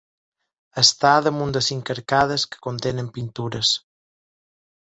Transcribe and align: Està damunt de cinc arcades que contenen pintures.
Està 0.81 1.11
damunt 1.27 1.53
de 1.57 1.63
cinc 1.67 1.93
arcades 1.95 2.47
que 2.55 2.63
contenen 2.69 3.13
pintures. 3.19 3.77